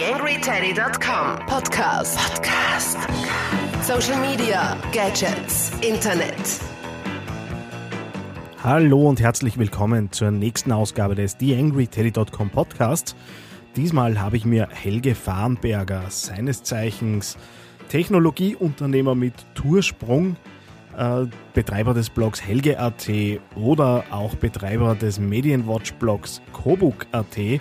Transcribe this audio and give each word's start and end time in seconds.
TheAngryTeddy.com 0.00 1.44
Podcast. 1.46 2.16
Podcast. 2.16 2.96
Social 3.82 4.18
Media, 4.18 4.74
Gadgets, 4.92 5.72
Internet. 5.86 6.32
Hallo 8.64 9.06
und 9.06 9.20
herzlich 9.20 9.58
willkommen 9.58 10.10
zur 10.10 10.30
nächsten 10.30 10.72
Ausgabe 10.72 11.16
des 11.16 11.36
TheAngryTeddy.com 11.36 12.48
Podcasts. 12.48 13.14
Diesmal 13.76 14.18
habe 14.18 14.38
ich 14.38 14.46
mir 14.46 14.68
Helge 14.70 15.14
Farnberger, 15.14 16.04
seines 16.08 16.62
Zeichens 16.62 17.36
Technologieunternehmer 17.90 19.14
mit 19.14 19.34
Toursprung, 19.52 20.36
äh, 20.96 21.26
Betreiber 21.52 21.92
des 21.92 22.08
Blogs 22.08 22.42
Helge.at 22.42 23.06
oder 23.54 24.04
auch 24.10 24.34
Betreiber 24.34 24.94
des 24.94 25.20
Medienwatch-Blogs 25.20 26.40
Kobuk.at. 26.54 27.60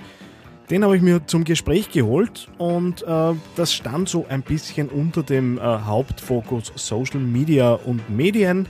Den 0.69 0.83
habe 0.83 0.95
ich 0.95 1.01
mir 1.01 1.25
zum 1.25 1.45
Gespräch 1.45 1.89
geholt 1.89 2.47
und 2.59 3.01
äh, 3.01 3.33
das 3.55 3.73
stand 3.73 4.07
so 4.07 4.27
ein 4.29 4.43
bisschen 4.43 4.87
unter 4.89 5.23
dem 5.23 5.57
äh, 5.57 5.61
Hauptfokus 5.61 6.71
Social 6.75 7.19
Media 7.19 7.73
und 7.73 8.07
Medien. 8.11 8.67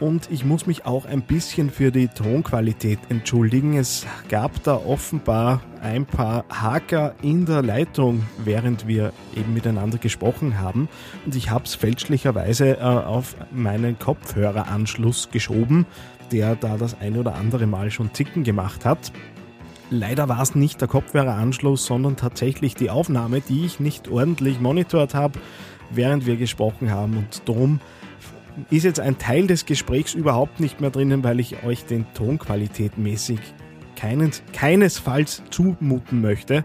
Und 0.00 0.30
ich 0.30 0.46
muss 0.46 0.66
mich 0.66 0.86
auch 0.86 1.04
ein 1.04 1.22
bisschen 1.22 1.70
für 1.70 1.90
die 1.90 2.08
Tonqualität 2.08 2.98
entschuldigen. 3.10 3.76
Es 3.76 4.06
gab 4.30 4.62
da 4.62 4.76
offenbar 4.76 5.60
ein 5.82 6.06
paar 6.06 6.44
Hacker 6.50 7.14
in 7.22 7.44
der 7.44 7.62
Leitung, 7.62 8.22
während 8.42 8.86
wir 8.86 9.12
eben 9.34 9.52
miteinander 9.52 9.98
gesprochen 9.98 10.58
haben. 10.58 10.88
Und 11.26 11.34
ich 11.34 11.50
habe 11.50 11.64
es 11.64 11.74
fälschlicherweise 11.74 12.78
äh, 12.78 12.80
auf 12.80 13.36
meinen 13.52 13.98
Kopfhöreranschluss 13.98 15.30
geschoben, 15.30 15.84
der 16.32 16.56
da 16.56 16.78
das 16.78 16.98
ein 16.98 17.18
oder 17.18 17.34
andere 17.34 17.66
Mal 17.66 17.90
schon 17.90 18.12
Zicken 18.14 18.42
gemacht 18.42 18.86
hat. 18.86 19.12
Leider 19.90 20.28
war 20.28 20.42
es 20.42 20.54
nicht 20.54 20.80
der 20.80 20.88
Kopfhöreranschluss, 20.88 21.86
sondern 21.86 22.16
tatsächlich 22.16 22.74
die 22.74 22.90
Aufnahme, 22.90 23.40
die 23.40 23.64
ich 23.64 23.78
nicht 23.78 24.08
ordentlich 24.08 24.60
monitort 24.60 25.14
habe, 25.14 25.38
während 25.90 26.26
wir 26.26 26.36
gesprochen 26.36 26.90
haben. 26.90 27.16
Und 27.18 27.42
darum 27.48 27.80
ist 28.70 28.84
jetzt 28.84 28.98
ein 28.98 29.18
Teil 29.18 29.46
des 29.46 29.64
Gesprächs 29.64 30.14
überhaupt 30.14 30.58
nicht 30.58 30.80
mehr 30.80 30.90
drinnen, 30.90 31.22
weil 31.22 31.38
ich 31.38 31.62
euch 31.62 31.84
den 31.84 32.06
Tonqualitätmäßig 32.14 33.38
keines, 33.94 34.42
keinesfalls 34.52 35.42
zumuten 35.50 36.20
möchte. 36.20 36.64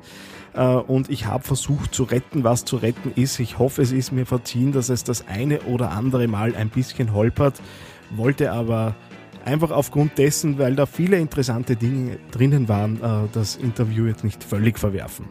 Äh, 0.54 0.66
und 0.66 1.10
ich 1.10 1.26
habe 1.26 1.44
versucht 1.44 1.94
zu 1.94 2.04
retten, 2.04 2.44
was 2.44 2.66
zu 2.66 2.78
retten 2.78 3.12
ist. 3.16 3.40
Ich 3.40 3.60
hoffe, 3.60 3.84
es 3.84 3.92
ist 3.92 4.12
mir 4.12 4.26
verziehen, 4.26 4.72
dass 4.72 4.90
es 4.90 5.04
das 5.04 5.28
eine 5.28 5.62
oder 5.62 5.92
andere 5.92 6.28
Mal 6.28 6.56
ein 6.56 6.70
bisschen 6.70 7.14
holpert. 7.14 7.62
Wollte 8.10 8.52
aber 8.52 8.96
einfach 9.46 9.72
aufgrund 9.72 10.18
dessen, 10.18 10.58
weil 10.58 10.76
da 10.76 10.86
viele 10.86 11.18
interessante 11.18 11.76
Dinge 11.76 12.20
drinnen 12.32 12.68
waren, 12.68 12.98
äh, 13.02 13.28
das 13.34 13.56
Interview 13.56 14.06
jetzt 14.06 14.24
nicht 14.24 14.44
völlig 14.44 14.80
verwerfen. 14.80 15.26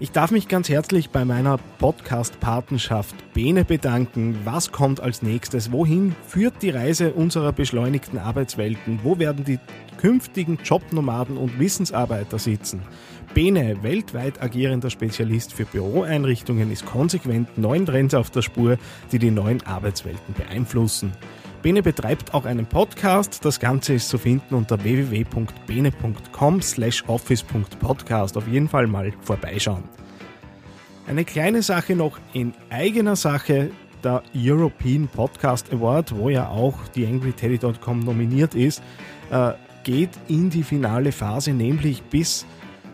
Ich 0.00 0.12
darf 0.12 0.30
mich 0.30 0.46
ganz 0.46 0.68
herzlich 0.68 1.10
bei 1.10 1.24
meiner 1.24 1.58
Podcast-Patenschaft 1.80 3.16
Bene 3.34 3.64
bedanken. 3.64 4.38
Was 4.44 4.70
kommt 4.70 5.00
als 5.00 5.22
nächstes? 5.22 5.72
Wohin 5.72 6.14
führt 6.24 6.62
die 6.62 6.70
Reise 6.70 7.12
unserer 7.14 7.50
beschleunigten 7.50 8.16
Arbeitswelten? 8.20 9.00
Wo 9.02 9.18
werden 9.18 9.44
die 9.44 9.58
künftigen 9.96 10.56
Jobnomaden 10.62 11.36
und 11.36 11.58
Wissensarbeiter 11.58 12.38
sitzen? 12.38 12.82
Bene, 13.34 13.82
weltweit 13.82 14.40
agierender 14.40 14.90
Spezialist 14.90 15.52
für 15.52 15.64
Büroeinrichtungen, 15.64 16.70
ist 16.70 16.86
konsequent 16.86 17.58
neuen 17.58 17.84
Trends 17.84 18.14
auf 18.14 18.30
der 18.30 18.42
Spur, 18.42 18.78
die 19.10 19.18
die 19.18 19.32
neuen 19.32 19.66
Arbeitswelten 19.66 20.32
beeinflussen. 20.32 21.12
Bene 21.68 21.82
betreibt 21.82 22.32
auch 22.32 22.46
einen 22.46 22.64
Podcast. 22.64 23.44
Das 23.44 23.60
Ganze 23.60 23.92
ist 23.92 24.08
zu 24.08 24.16
finden 24.16 24.54
unter 24.54 24.82
www.bene.com 24.82 26.62
slash 26.62 27.04
office.podcast. 27.06 28.38
Auf 28.38 28.48
jeden 28.48 28.70
Fall 28.70 28.86
mal 28.86 29.12
vorbeischauen. 29.20 29.84
Eine 31.06 31.26
kleine 31.26 31.60
Sache 31.60 31.94
noch 31.94 32.18
in 32.32 32.54
eigener 32.70 33.16
Sache. 33.16 33.70
Der 34.02 34.22
European 34.34 35.08
Podcast 35.08 35.70
Award, 35.70 36.16
wo 36.16 36.30
ja 36.30 36.48
auch 36.48 36.88
die 36.94 37.06
AngryTeddy.com 37.06 38.00
nominiert 38.00 38.54
ist, 38.54 38.82
äh, 39.30 39.52
geht 39.84 40.12
in 40.26 40.48
die 40.48 40.62
finale 40.62 41.12
Phase, 41.12 41.52
nämlich 41.52 42.02
bis 42.04 42.46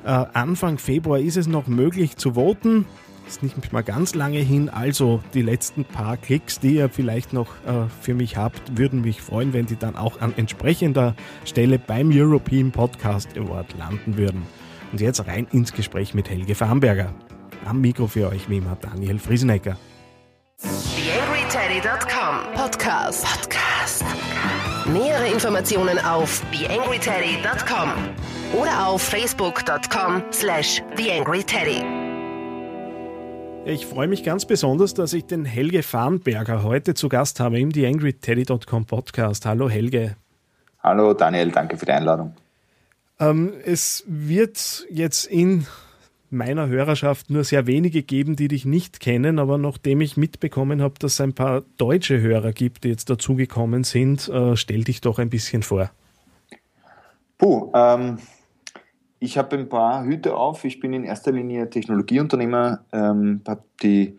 äh, 0.04 0.08
Anfang 0.08 0.78
Februar 0.78 1.20
ist 1.20 1.36
es 1.36 1.46
noch 1.46 1.68
möglich 1.68 2.16
zu 2.16 2.34
voten 2.34 2.86
ist 3.26 3.42
nicht 3.42 3.72
mal 3.72 3.82
ganz 3.82 4.14
lange 4.14 4.38
hin, 4.38 4.68
also 4.68 5.22
die 5.32 5.42
letzten 5.42 5.84
paar 5.84 6.16
Klicks, 6.16 6.60
die 6.60 6.76
ihr 6.76 6.88
vielleicht 6.88 7.32
noch 7.32 7.48
äh, 7.66 7.88
für 8.00 8.14
mich 8.14 8.36
habt, 8.36 8.78
würden 8.78 9.00
mich 9.00 9.22
freuen, 9.22 9.52
wenn 9.52 9.66
die 9.66 9.76
dann 9.76 9.96
auch 9.96 10.20
an 10.20 10.34
entsprechender 10.36 11.14
Stelle 11.44 11.78
beim 11.78 12.10
European 12.12 12.70
Podcast 12.70 13.36
Award 13.36 13.76
landen 13.78 14.16
würden. 14.16 14.42
Und 14.92 15.00
jetzt 15.00 15.26
rein 15.26 15.46
ins 15.52 15.72
Gespräch 15.72 16.14
mit 16.14 16.30
Helge 16.30 16.54
Farnberger. 16.54 17.12
Am 17.64 17.80
Mikro 17.80 18.06
für 18.06 18.28
euch 18.28 18.48
wie 18.48 18.58
immer 18.58 18.76
Daniel 18.80 19.18
Friesenecker. 19.18 19.76
TheAngryTeddy.com 20.62 22.54
Podcast. 22.54 23.24
Podcast. 23.24 24.04
Nähere 24.86 25.28
Informationen 25.32 25.98
auf 25.98 26.42
TheAngryTeddy.com 26.52 27.90
oder 28.60 28.86
auf 28.86 29.02
Facebook.com 29.02 30.22
slash 30.30 30.82
TheAngryTeddy. 30.96 32.03
Ich 33.66 33.86
freue 33.86 34.08
mich 34.08 34.22
ganz 34.22 34.44
besonders, 34.44 34.92
dass 34.92 35.14
ich 35.14 35.24
den 35.24 35.46
Helge 35.46 35.82
Farnberger 35.82 36.64
heute 36.64 36.92
zu 36.92 37.08
Gast 37.08 37.40
habe 37.40 37.58
im 37.58 37.72
TheAngryTeddy.com 37.72 38.84
Podcast. 38.84 39.46
Hallo 39.46 39.70
Helge. 39.70 40.16
Hallo 40.82 41.14
Daniel, 41.14 41.50
danke 41.50 41.78
für 41.78 41.86
die 41.86 41.92
Einladung. 41.92 42.34
Ähm, 43.18 43.54
es 43.64 44.04
wird 44.06 44.84
jetzt 44.90 45.24
in 45.24 45.66
meiner 46.28 46.68
Hörerschaft 46.68 47.30
nur 47.30 47.42
sehr 47.42 47.66
wenige 47.66 48.02
geben, 48.02 48.36
die 48.36 48.48
dich 48.48 48.66
nicht 48.66 49.00
kennen, 49.00 49.38
aber 49.38 49.56
nachdem 49.56 50.02
ich 50.02 50.18
mitbekommen 50.18 50.82
habe, 50.82 50.94
dass 50.98 51.14
es 51.14 51.20
ein 51.22 51.32
paar 51.32 51.62
deutsche 51.78 52.20
Hörer 52.20 52.52
gibt, 52.52 52.84
die 52.84 52.88
jetzt 52.88 53.08
dazugekommen 53.08 53.82
sind, 53.82 54.28
äh, 54.28 54.56
stell 54.56 54.84
dich 54.84 55.00
doch 55.00 55.18
ein 55.18 55.30
bisschen 55.30 55.62
vor. 55.62 55.90
Puh, 57.38 57.72
ähm, 57.74 58.18
ich 59.24 59.38
habe 59.38 59.56
ein 59.56 59.68
paar 59.68 60.04
Hüte 60.04 60.36
auf. 60.36 60.64
Ich 60.64 60.80
bin 60.80 60.92
in 60.92 61.04
erster 61.04 61.32
Linie 61.32 61.70
Technologieunternehmer, 61.70 62.84
ähm, 62.92 63.40
habe 63.48 63.64
die 63.82 64.18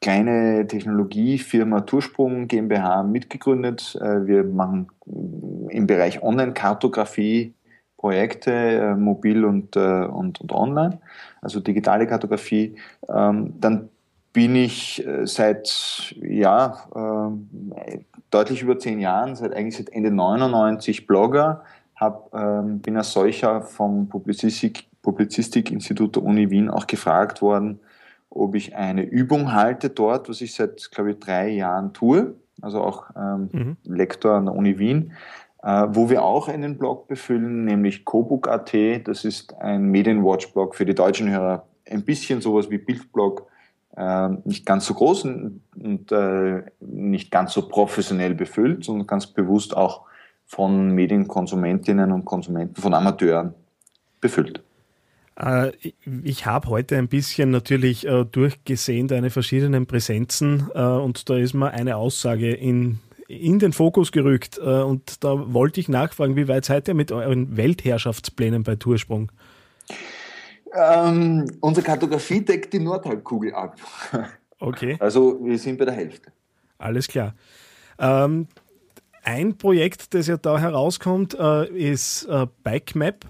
kleine 0.00 0.66
Technologiefirma 0.66 1.82
Toursprung 1.82 2.48
GmbH 2.48 3.04
mitgegründet. 3.04 3.96
Äh, 4.00 4.26
wir 4.26 4.44
machen 4.44 4.88
im 5.68 5.86
Bereich 5.86 6.22
Online-Kartografie 6.22 7.54
Projekte, 7.96 8.50
äh, 8.50 8.94
mobil 8.96 9.44
und, 9.44 9.76
äh, 9.76 10.04
und, 10.06 10.40
und 10.40 10.50
online, 10.50 11.00
also 11.40 11.60
digitale 11.60 12.08
Kartografie. 12.08 12.74
Ähm, 13.08 13.54
dann 13.60 13.90
bin 14.32 14.56
ich 14.56 15.06
äh, 15.06 15.24
seit 15.24 16.16
ja, 16.20 16.84
äh, 16.96 17.98
deutlich 18.30 18.62
über 18.62 18.76
zehn 18.76 18.98
Jahren, 18.98 19.36
seit 19.36 19.54
eigentlich 19.54 19.76
seit 19.76 19.90
Ende 19.90 20.10
99 20.10 21.06
Blogger, 21.06 21.62
hab, 21.96 22.34
ähm, 22.34 22.80
bin 22.80 22.96
als 22.96 23.12
solcher 23.12 23.62
vom 23.62 24.08
Publizistik, 24.08 24.86
Publizistikinstitut 25.02 26.16
der 26.16 26.22
Uni 26.22 26.50
Wien 26.50 26.70
auch 26.70 26.86
gefragt 26.86 27.42
worden, 27.42 27.80
ob 28.30 28.54
ich 28.54 28.74
eine 28.74 29.02
Übung 29.02 29.52
halte 29.52 29.90
dort, 29.90 30.28
was 30.28 30.40
ich 30.40 30.54
seit, 30.54 30.90
glaube 30.90 31.12
ich, 31.12 31.18
drei 31.18 31.48
Jahren 31.50 31.92
tue, 31.92 32.34
also 32.60 32.80
auch 32.80 33.10
ähm, 33.16 33.48
mhm. 33.52 33.76
Lektor 33.84 34.34
an 34.34 34.46
der 34.46 34.54
Uni 34.54 34.78
Wien, 34.78 35.12
äh, 35.62 35.86
wo 35.90 36.08
wir 36.08 36.22
auch 36.22 36.48
einen 36.48 36.78
Blog 36.78 37.08
befüllen, 37.08 37.64
nämlich 37.64 38.04
Kobuk.at. 38.04 38.72
Das 39.04 39.24
ist 39.24 39.54
ein 39.60 39.84
Medienwatch-Blog 39.90 40.74
für 40.74 40.84
die 40.84 40.94
deutschen 40.94 41.30
Hörer, 41.30 41.66
ein 41.90 42.04
bisschen 42.04 42.40
sowas 42.40 42.70
wie 42.70 42.78
Bildblog, 42.78 43.46
äh, 43.96 44.28
nicht 44.44 44.64
ganz 44.64 44.86
so 44.86 44.94
groß 44.94 45.24
und, 45.24 45.60
und 45.76 46.10
äh, 46.12 46.62
nicht 46.80 47.30
ganz 47.30 47.52
so 47.52 47.68
professionell 47.68 48.34
befüllt, 48.34 48.84
sondern 48.84 49.06
ganz 49.06 49.26
bewusst 49.26 49.76
auch 49.76 50.06
von 50.52 50.90
Medienkonsumentinnen 50.90 52.12
und 52.12 52.26
Konsumenten, 52.26 52.78
von 52.78 52.92
Amateuren 52.92 53.54
befüllt. 54.20 54.62
Äh, 55.40 55.72
ich 56.24 56.44
habe 56.44 56.68
heute 56.68 56.98
ein 56.98 57.08
bisschen 57.08 57.50
natürlich 57.50 58.06
äh, 58.06 58.26
durchgesehen 58.26 59.08
deine 59.08 59.30
verschiedenen 59.30 59.86
Präsenzen 59.86 60.68
äh, 60.74 60.82
und 60.82 61.30
da 61.30 61.38
ist 61.38 61.54
mir 61.54 61.70
eine 61.70 61.96
Aussage 61.96 62.52
in, 62.52 62.98
in 63.28 63.60
den 63.60 63.72
Fokus 63.72 64.12
gerückt 64.12 64.58
und 64.58 65.24
da 65.24 65.54
wollte 65.54 65.80
ich 65.80 65.88
nachfragen, 65.88 66.36
wie 66.36 66.48
weit 66.48 66.66
seid 66.66 66.86
ihr 66.86 66.92
mit 66.92 67.12
euren 67.12 67.56
Weltherrschaftsplänen 67.56 68.62
bei 68.62 68.76
Toursprung? 68.76 69.32
Ähm, 70.74 71.46
unsere 71.60 71.86
Kartografie 71.86 72.42
deckt 72.42 72.74
die 72.74 72.78
Nordhalbkugel 72.78 73.54
ab. 73.54 73.76
Okay. 74.60 74.96
Also 75.00 75.40
wir 75.42 75.58
sind 75.58 75.78
bei 75.78 75.86
der 75.86 75.94
Hälfte. 75.94 76.30
Alles 76.78 77.08
klar. 77.08 77.34
Ähm, 77.98 78.46
ein 79.22 79.56
Projekt, 79.56 80.14
das 80.14 80.26
ja 80.26 80.36
da 80.36 80.58
herauskommt, 80.58 81.34
äh, 81.38 81.68
ist 81.68 82.24
äh, 82.24 82.46
bikemap.net. 82.64 83.24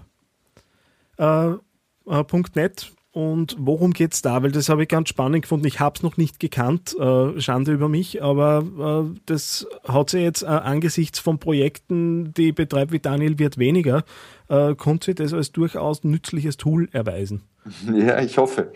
Äh, 1.17 3.03
und 3.13 3.55
worum 3.59 3.93
geht 3.93 4.13
es 4.13 4.23
da? 4.23 4.41
Weil 4.41 4.51
das 4.51 4.69
habe 4.69 4.81
ich 4.81 4.89
ganz 4.89 5.07
spannend 5.07 5.43
gefunden. 5.43 5.67
Ich 5.67 5.79
habe 5.79 5.95
es 5.95 6.01
noch 6.01 6.17
nicht 6.17 6.39
gekannt, 6.39 6.95
äh, 6.99 7.39
Schande 7.39 7.71
über 7.71 7.87
mich, 7.87 8.23
aber 8.23 9.05
äh, 9.13 9.19
das 9.27 9.67
hat 9.87 10.09
sich 10.09 10.23
jetzt 10.23 10.41
äh, 10.41 10.47
angesichts 10.47 11.19
von 11.19 11.37
Projekten, 11.37 12.33
die 12.33 12.51
betreibt 12.51 12.91
wie 12.91 12.97
Daniel 12.97 13.37
wird 13.37 13.59
weniger, 13.59 14.03
äh, 14.49 14.73
konnte 14.73 15.05
sich 15.05 15.15
das 15.15 15.31
als 15.31 15.51
durchaus 15.51 16.03
nützliches 16.03 16.57
Tool 16.57 16.89
erweisen. 16.91 17.43
Ja, 17.93 18.19
ich 18.19 18.37
hoffe. 18.37 18.71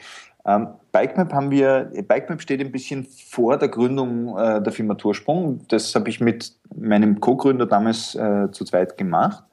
Ähm, 0.48 0.70
Bikemap 0.94 1.34
haben 1.34 1.52
wir, 1.52 1.92
Bikemap 2.08 2.42
steht 2.42 2.62
ein 2.62 2.72
bisschen 2.72 3.04
vor 3.04 3.58
der 3.58 3.68
Gründung 3.68 4.38
äh, 4.38 4.62
der 4.64 4.72
Firma 4.72 4.96
Toursprung. 4.96 5.68
Das 5.68 5.94
habe 5.94 6.10
ich 6.10 6.22
mit 6.22 6.54
meinem 6.74 7.20
Co-Gründer 7.20 7.66
damals 7.66 8.16
äh, 8.16 8.50
zu 8.52 8.64
zweit 8.64 8.98
gemacht, 8.98 9.44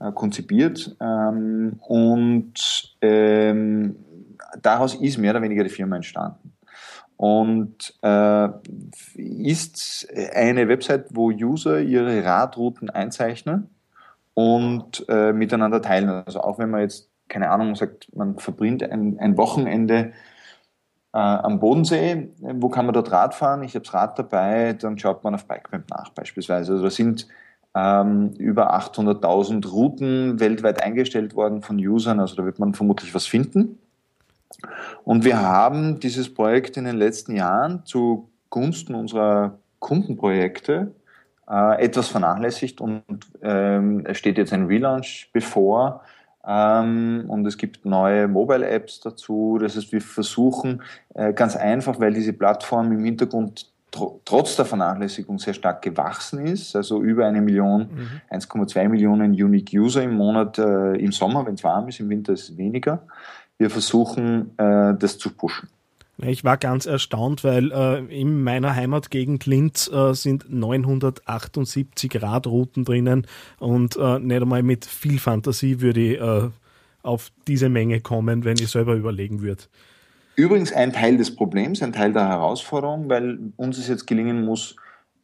äh, 0.00 0.12
konzipiert 0.12 0.94
ähm, 1.00 1.80
und 1.80 2.94
ähm, 3.00 3.96
daraus 4.60 4.94
ist 4.94 5.16
mehr 5.16 5.30
oder 5.30 5.42
weniger 5.42 5.64
die 5.64 5.70
Firma 5.70 5.96
entstanden. 5.96 6.52
Und 7.16 7.94
äh, 8.02 8.48
ist 9.16 10.06
eine 10.34 10.68
Website, 10.68 11.06
wo 11.10 11.30
User 11.30 11.80
ihre 11.80 12.22
Radrouten 12.22 12.90
einzeichnen 12.90 13.70
und 14.34 15.06
äh, 15.08 15.32
miteinander 15.32 15.80
teilen. 15.80 16.10
Also 16.10 16.40
auch 16.40 16.58
wenn 16.58 16.70
man 16.70 16.80
jetzt, 16.80 17.08
keine 17.28 17.50
Ahnung, 17.50 17.76
sagt, 17.76 18.14
man 18.14 18.38
verbringt 18.38 18.82
ein, 18.82 19.18
ein 19.20 19.38
Wochenende 19.38 20.12
äh, 21.14 21.18
am 21.18 21.60
Bodensee, 21.60 22.28
wo 22.40 22.68
kann 22.68 22.86
man 22.86 22.92
dort 22.92 23.12
Rad 23.12 23.34
fahren? 23.34 23.62
Ich 23.62 23.76
habe 23.76 23.84
das 23.84 23.94
Rad 23.94 24.18
dabei, 24.18 24.72
dann 24.72 24.98
schaut 24.98 25.22
man 25.22 25.36
auf 25.36 25.46
Bikemap 25.46 25.88
nach 25.88 26.08
beispielsweise. 26.10 26.72
Also 26.72 26.82
da 26.82 26.90
sind 26.90 27.28
ähm, 27.76 28.32
über 28.36 28.74
800.000 28.76 29.64
Routen 29.70 30.40
weltweit 30.40 30.82
eingestellt 30.82 31.36
worden 31.36 31.62
von 31.62 31.76
Usern, 31.76 32.18
also 32.18 32.34
da 32.34 32.44
wird 32.44 32.58
man 32.58 32.74
vermutlich 32.74 33.14
was 33.14 33.26
finden. 33.26 33.78
Und 35.04 35.24
wir 35.24 35.40
haben 35.40 36.00
dieses 36.00 36.34
Projekt 36.34 36.76
in 36.76 36.84
den 36.84 36.96
letzten 36.96 37.36
Jahren 37.36 37.84
zugunsten 37.84 38.96
unserer 38.96 39.58
Kundenprojekte 39.78 40.94
äh, 41.48 41.80
etwas 41.80 42.08
vernachlässigt 42.08 42.80
und 42.80 43.04
ähm, 43.40 44.04
es 44.04 44.18
steht 44.18 44.36
jetzt 44.36 44.52
ein 44.52 44.66
Relaunch 44.66 45.30
bevor, 45.32 46.02
und 46.46 47.46
es 47.46 47.56
gibt 47.56 47.84
neue 47.84 48.28
Mobile-Apps 48.28 49.00
dazu. 49.00 49.58
Das 49.60 49.76
heißt, 49.76 49.92
wir 49.92 50.00
versuchen 50.00 50.82
äh, 51.14 51.32
ganz 51.32 51.56
einfach, 51.56 51.98
weil 52.00 52.12
diese 52.12 52.32
Plattform 52.32 52.92
im 52.92 53.04
Hintergrund 53.04 53.72
tr 53.90 54.20
trotz 54.24 54.56
der 54.56 54.64
Vernachlässigung 54.64 55.38
sehr 55.38 55.54
stark 55.54 55.80
gewachsen 55.82 56.46
ist, 56.46 56.74
also 56.76 57.02
über 57.02 57.26
eine 57.26 57.40
Million, 57.40 57.88
mhm. 58.30 58.36
1,2 58.36 58.88
Millionen 58.88 59.30
Unique 59.32 59.72
User 59.72 60.02
im 60.02 60.14
Monat 60.14 60.58
äh, 60.58 60.94
im 60.96 61.12
Sommer, 61.12 61.46
wenn 61.46 61.54
es 61.54 61.64
warm 61.64 61.88
ist, 61.88 62.00
im 62.00 62.10
Winter 62.10 62.32
ist 62.32 62.50
es 62.50 62.56
weniger. 62.56 63.06
Wir 63.56 63.70
versuchen, 63.70 64.50
äh, 64.58 64.94
das 64.98 65.16
zu 65.16 65.30
pushen. 65.30 65.68
Ich 66.18 66.44
war 66.44 66.56
ganz 66.56 66.86
erstaunt, 66.86 67.42
weil 67.42 67.72
äh, 67.72 67.98
in 68.20 68.44
meiner 68.44 68.76
Heimatgegend 68.76 69.46
Linz 69.46 69.88
äh, 69.88 70.14
sind 70.14 70.48
978 70.48 72.22
Radrouten 72.22 72.84
drinnen 72.84 73.26
und 73.58 73.96
äh, 73.96 74.20
nicht 74.20 74.42
einmal 74.42 74.62
mit 74.62 74.84
viel 74.84 75.18
Fantasie 75.18 75.80
würde 75.80 76.00
ich 76.00 76.20
äh, 76.20 76.50
auf 77.02 77.32
diese 77.48 77.68
Menge 77.68 78.00
kommen, 78.00 78.44
wenn 78.44 78.56
ich 78.58 78.68
selber 78.68 78.94
überlegen 78.94 79.42
würde. 79.42 79.64
Übrigens 80.36 80.72
ein 80.72 80.92
Teil 80.92 81.16
des 81.16 81.34
Problems, 81.34 81.82
ein 81.82 81.92
Teil 81.92 82.12
der 82.12 82.28
Herausforderung, 82.28 83.08
weil 83.08 83.38
uns 83.56 83.78
es 83.78 83.88
jetzt 83.88 84.06
gelingen 84.06 84.44
muss, 84.44 84.76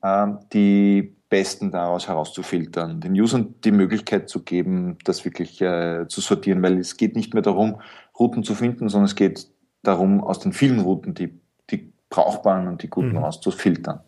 ähm, 0.02 0.38
die 0.52 1.14
Besten 1.28 1.70
daraus 1.70 2.08
herauszufiltern, 2.08 3.00
den 3.00 3.12
Usern 3.12 3.54
die 3.64 3.70
Möglichkeit 3.70 4.28
zu 4.28 4.42
geben, 4.42 4.98
das 5.04 5.24
wirklich 5.24 5.60
äh, 5.60 6.06
zu 6.08 6.20
sortieren, 6.20 6.62
weil 6.62 6.78
es 6.78 6.96
geht 6.96 7.14
nicht 7.14 7.34
mehr 7.34 7.42
darum, 7.42 7.80
Routen 8.18 8.42
zu 8.42 8.54
finden, 8.54 8.88
sondern 8.88 9.06
es 9.06 9.14
geht 9.14 9.46
darum, 9.82 10.22
aus 10.22 10.38
den 10.38 10.52
vielen 10.52 10.80
Routen 10.80 11.14
die, 11.14 11.38
die 11.70 11.92
brauchbaren 12.08 12.68
und 12.68 12.82
die 12.82 12.88
guten 12.88 13.12
mhm. 13.12 13.18
rauszufiltern. 13.18 14.00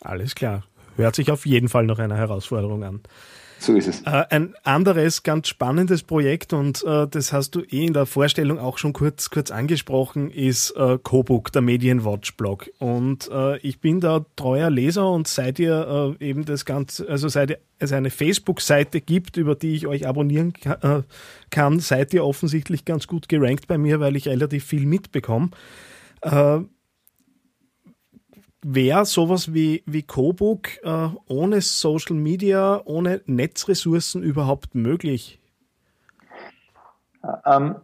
Alles 0.00 0.34
klar. 0.34 0.64
Hört 0.96 1.16
sich 1.16 1.30
auf 1.30 1.46
jeden 1.46 1.68
Fall 1.68 1.86
noch 1.86 1.98
eine 1.98 2.16
Herausforderung 2.16 2.84
an. 2.84 3.00
So 3.64 3.74
ist 3.74 3.88
es. 3.88 4.02
Äh, 4.02 4.24
ein 4.28 4.54
anderes 4.62 5.22
ganz 5.22 5.48
spannendes 5.48 6.02
Projekt 6.02 6.52
und 6.52 6.84
äh, 6.84 7.06
das 7.08 7.32
hast 7.32 7.54
du 7.54 7.60
eh 7.60 7.86
in 7.86 7.94
der 7.94 8.04
Vorstellung 8.04 8.58
auch 8.58 8.76
schon 8.76 8.92
kurz, 8.92 9.30
kurz 9.30 9.50
angesprochen, 9.50 10.30
ist 10.30 10.72
äh, 10.72 10.98
Cobook, 11.02 11.50
der 11.50 11.62
Medienwatch-Blog. 11.62 12.70
Und 12.78 13.30
ich 13.62 13.80
bin 13.80 14.00
da 14.00 14.24
treuer 14.36 14.70
Leser 14.70 15.10
und 15.10 15.28
seit 15.28 15.58
ihr 15.58 16.16
eben 16.20 16.44
das 16.44 16.64
Ganze, 16.64 17.08
also 17.08 17.28
seit 17.28 17.58
es 17.78 17.92
eine 17.92 18.10
Facebook-Seite 18.10 19.00
gibt, 19.00 19.36
über 19.36 19.54
die 19.54 19.74
ich 19.74 19.86
euch 19.86 20.06
abonnieren 20.06 20.52
kann, 21.50 21.80
seid 21.80 22.12
ihr 22.14 22.24
offensichtlich 22.24 22.84
ganz 22.84 23.06
gut 23.06 23.28
gerankt 23.28 23.66
bei 23.66 23.78
mir, 23.78 24.00
weil 24.00 24.16
ich 24.16 24.28
relativ 24.28 24.64
viel 24.64 24.86
mitbekomme 24.86 25.50
wäre 28.64 29.04
sowas 29.04 29.52
wie, 29.52 29.82
wie 29.86 30.04
Cobook 30.04 30.82
äh, 30.82 31.08
ohne 31.28 31.60
Social 31.60 32.16
Media, 32.16 32.80
ohne 32.84 33.20
Netzressourcen 33.26 34.22
überhaupt 34.22 34.74
möglich? 34.74 35.38
Ähm, 37.44 37.76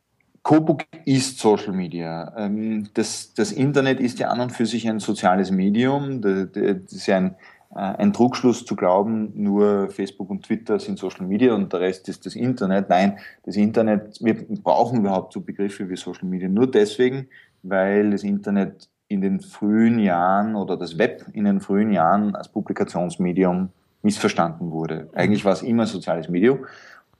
Cobook 0.43 0.85
ist 1.05 1.39
Social 1.39 1.73
Media. 1.73 2.35
Ähm, 2.37 2.89
das, 2.95 3.35
das 3.35 3.53
Internet 3.53 4.01
ist 4.01 4.19
ja 4.19 4.29
an 4.31 4.41
und 4.41 4.51
für 4.51 4.67
sich 4.67 4.89
ein 4.89 5.01
soziales 5.01 5.51
Medium. 5.51 6.23
Das, 6.23 6.49
ist 6.91 7.07
ja 7.07 7.19
ein, 7.19 7.35
äh, 7.75 7.79
ein 7.79 8.13
Druckschluss 8.13 8.65
zu 8.65 8.75
glauben, 8.75 9.33
nur 9.35 9.91
Facebook 9.91 10.31
und 10.31 10.45
Twitter 10.45 10.79
sind 10.79 10.99
Social 10.99 11.27
Media 11.27 11.55
und 11.55 11.73
der 11.73 11.81
Rest 11.81 12.09
ist 12.09 12.25
das 12.25 12.35
Internet. 12.35 12.89
Nein, 12.89 13.19
das 13.45 13.57
Internet, 13.57 14.19
wir 14.23 14.35
brauchen 14.63 15.01
überhaupt 15.01 15.35
so 15.35 15.41
Begriffe 15.43 15.89
wie 15.91 15.97
Social 15.97 16.27
Media 16.27 16.49
nur 16.49 16.71
deswegen, 16.71 17.29
weil 17.63 18.11
das 18.11 18.23
Internet 18.23 18.89
in 19.11 19.21
den 19.21 19.41
frühen 19.41 19.99
Jahren 19.99 20.55
oder 20.55 20.77
das 20.77 20.97
Web 20.97 21.27
in 21.33 21.45
den 21.45 21.61
frühen 21.61 21.93
Jahren 21.93 22.37
als 22.37 22.49
Publikationsmedium 22.49 23.71
missverstanden 24.03 24.71
wurde. 24.71 25.11
Eigentlich 25.15 25.45
war 25.45 25.53
es 25.53 25.63
immer 25.63 25.83
ein 25.83 25.89
soziales 25.89 26.29
Medium. 26.29 26.61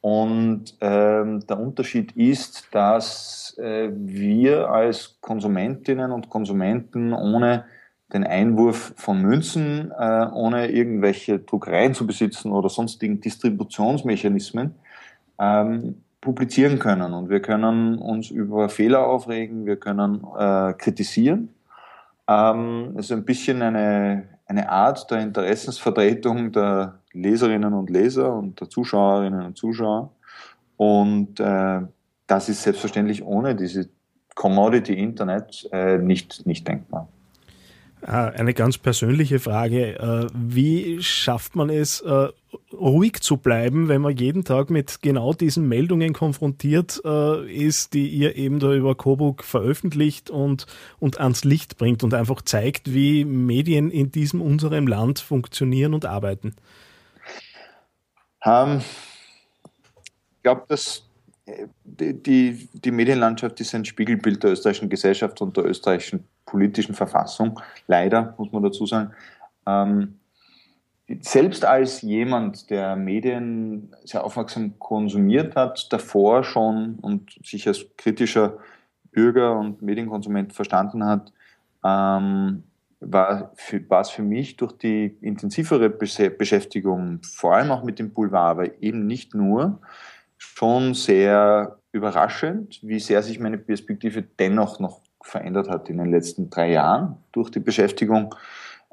Und 0.01 0.77
ähm, 0.81 1.45
der 1.47 1.59
Unterschied 1.59 2.13
ist, 2.13 2.69
dass 2.71 3.59
äh, 3.59 3.91
wir 3.93 4.71
als 4.71 5.19
Konsumentinnen 5.21 6.13
und 6.13 6.31
Konsumenten 6.31 7.13
ohne 7.13 7.65
den 8.13 8.25
Einwurf 8.25 8.95
von 8.97 9.21
Münzen, 9.21 9.91
äh, 9.91 10.27
ohne 10.33 10.71
irgendwelche 10.71 11.41
Druckereien 11.41 11.95
zu 11.95 12.07
besitzen 12.07 12.53
oder 12.53 12.69
sonstigen 12.69 13.21
Distributionsmechanismen, 13.21 14.77
ähm, 15.41 15.97
publizieren 16.21 16.79
können. 16.79 17.13
Und 17.15 17.31
wir 17.31 17.43
können 17.43 17.99
uns 17.99 18.31
über 18.31 18.69
Fehler 18.69 19.07
aufregen, 19.07 19.67
wir 19.67 19.77
können 19.77 20.25
äh, 20.39 20.73
kritisieren 20.75 21.51
ähm, 22.31 22.97
ist 22.97 23.11
ein 23.11 23.25
bisschen 23.25 23.61
eine, 23.61 24.29
eine 24.47 24.71
Art 24.71 25.11
der 25.11 25.21
Interessensvertretung 25.21 26.53
der 26.53 27.01
Leserinnen 27.13 27.75
und 27.75 27.91
Leser 27.91 28.33
und 28.33 28.61
der 28.61 28.71
Zuschauerinnen 28.71 29.45
und 29.45 29.57
Zuschauer. 29.57 30.13
Und 30.77 31.41
äh, 31.41 31.81
das 32.29 32.49
ist 32.49 32.63
selbstverständlich 32.63 33.25
ohne 33.25 33.57
diese 33.57 33.91
Commodity 34.37 34.95
Internet 34.95 35.69
äh, 35.73 35.99
nicht, 35.99 36.47
nicht 36.47 36.69
denkbar. 36.69 37.09
Ah, 38.03 38.29
eine 38.29 38.55
ganz 38.55 38.79
persönliche 38.79 39.39
Frage. 39.39 39.99
Äh, 39.99 40.27
wie 40.33 41.03
schafft 41.03 41.55
man 41.55 41.69
es, 41.69 42.01
äh, 42.01 42.29
ruhig 42.73 43.21
zu 43.21 43.37
bleiben, 43.37 43.89
wenn 43.89 44.01
man 44.01 44.17
jeden 44.17 44.45
Tag 44.45 44.71
mit 44.71 45.03
genau 45.03 45.35
diesen 45.35 45.69
Meldungen 45.69 46.15
konfrontiert 46.15 47.01
äh, 47.05 47.53
ist, 47.53 47.93
die 47.93 48.09
ihr 48.09 48.37
eben 48.37 48.59
da 48.59 48.73
über 48.73 48.95
Coburg 48.95 49.45
veröffentlicht 49.45 50.31
und, 50.31 50.67
und 50.99 51.21
ans 51.21 51.45
Licht 51.45 51.77
bringt 51.77 52.03
und 52.03 52.15
einfach 52.15 52.43
zeigt, 52.43 52.95
wie 52.95 53.25
Medien 53.25 53.91
in 53.91 54.11
diesem 54.11 54.41
unserem 54.41 54.87
Land 54.87 55.21
funktionieren 55.21 55.93
und 55.93 56.07
arbeiten? 56.07 56.55
Um, 58.43 58.53
ähm, 58.53 58.81
ich 60.37 60.43
glaube, 60.43 60.65
dass 60.69 61.05
die, 61.85 62.69
die 62.73 62.91
Medienlandschaft 62.91 63.61
ist 63.61 63.75
ein 63.75 63.85
Spiegelbild 63.85 64.43
der 64.43 64.53
österreichischen 64.53 64.89
Gesellschaft 64.89 65.41
und 65.43 65.57
der 65.57 65.67
österreichischen 65.67 66.25
politischen 66.51 66.95
Verfassung. 66.95 67.61
Leider, 67.87 68.35
muss 68.37 68.51
man 68.53 68.63
dazu 68.63 68.87
sagen. 68.87 69.13
Ähm, 69.67 70.17
selbst 71.21 71.65
als 71.65 72.03
jemand, 72.03 72.71
der 72.71 72.97
Medien 72.97 73.95
sehr 74.05 74.25
aufmerksam 74.25 74.79
konsumiert 74.79 75.57
hat, 75.57 75.93
davor 75.93 76.45
schon 76.45 76.97
und 77.01 77.39
sich 77.45 77.67
als 77.67 77.87
kritischer 77.97 78.59
Bürger 79.11 79.59
und 79.59 79.83
Medienkonsument 79.83 80.53
verstanden 80.53 81.05
hat, 81.05 81.33
ähm, 81.85 82.63
war, 83.01 83.51
für, 83.55 83.89
war 83.91 84.03
es 84.03 84.11
für 84.11 84.23
mich 84.23 84.57
durch 84.57 84.73
die 84.73 85.17
intensivere 85.21 85.89
Beschäftigung, 85.89 87.21
vor 87.23 87.55
allem 87.55 87.71
auch 87.71 87.83
mit 87.83 87.99
dem 87.99 88.13
Boulevard, 88.13 88.51
aber 88.51 88.83
eben 88.83 89.07
nicht 89.07 89.35
nur, 89.35 89.81
schon 90.37 90.95
sehr 90.95 91.79
überraschend, 91.93 92.79
wie 92.83 93.01
sehr 93.01 93.23
sich 93.23 93.41
meine 93.41 93.59
Perspektive 93.59 94.23
dennoch 94.23 94.79
noch 94.81 95.01
verändert 95.23 95.69
hat 95.69 95.89
in 95.89 95.99
den 95.99 96.11
letzten 96.11 96.51
drei 96.51 96.73
Jahren 96.73 97.17
durch 97.33 97.51
die 97.51 97.61
Beschäftigung 97.61 98.35